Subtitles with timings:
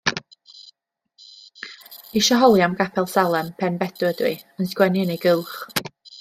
[2.21, 5.55] Isio holi am Gapel Salem, Penbedw ydw i; yn sgwennu yn ei gylch.